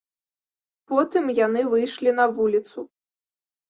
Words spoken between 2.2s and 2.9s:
на вуліцу.